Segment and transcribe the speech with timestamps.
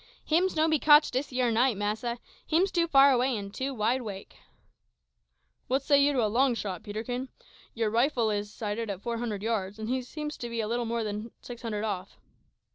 [0.25, 2.17] "Hims no be cotched dis yer night, massa;
[2.47, 4.35] hims too far away an' too wide 'wake."
[5.67, 7.29] "What say you to a long shot, Peterkin?
[7.75, 11.03] Your rifle is sighted for four hundred yards, and he seems to be little more
[11.03, 12.17] than six hundred off."